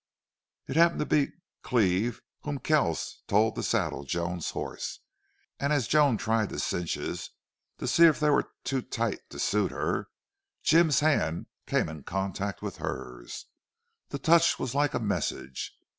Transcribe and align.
It 0.67 0.75
happened 0.77 1.01
to 1.01 1.05
be 1.05 1.31
Cleve 1.61 2.21
whom 2.41 2.57
Kells 2.57 3.21
told 3.27 3.53
to 3.53 3.61
saddle 3.61 4.03
Joan's 4.03 4.49
horse, 4.49 4.99
and 5.59 5.71
as 5.71 5.87
Joan 5.87 6.17
tried 6.17 6.49
the 6.49 6.57
cinches, 6.57 7.29
to 7.77 7.87
see 7.87 8.05
if 8.05 8.19
they 8.19 8.31
were 8.31 8.49
too 8.63 8.81
tight 8.81 9.19
to 9.29 9.37
suit 9.37 9.69
her, 9.69 10.07
Jim's 10.63 11.01
hand 11.01 11.45
came 11.67 11.87
in 11.87 12.01
contact 12.01 12.63
with 12.63 12.77
hers. 12.77 13.45
That 14.09 14.23
touch 14.23 14.57
was 14.57 14.73
like 14.73 14.95
a 14.95 14.99
message. 14.99 15.77